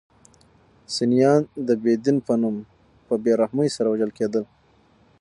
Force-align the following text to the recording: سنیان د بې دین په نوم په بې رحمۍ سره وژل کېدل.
سنیان 0.95 1.41
د 1.67 1.69
بې 1.83 1.93
دین 2.03 2.17
په 2.27 2.33
نوم 2.41 2.55
په 3.07 3.13
بې 3.23 3.31
رحمۍ 3.41 3.69
سره 3.75 3.87
وژل 3.93 4.11
کېدل. 4.17 4.43